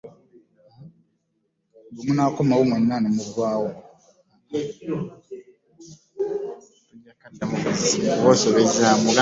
Bwe 1.95 2.11
nakomawo 2.15 2.63
mwenna 2.69 2.95
ne 2.99 3.09
muvaawo. 3.15 3.69